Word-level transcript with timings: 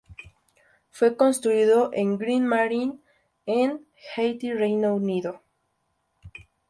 Fue 0.89 1.15
construido 1.15 1.91
en 1.93 2.17
"Green 2.17 2.47
Marine" 2.47 2.95
en 3.45 3.85
Hythe, 4.17 4.55
Reino 4.55 4.95
Unido. 4.95 5.43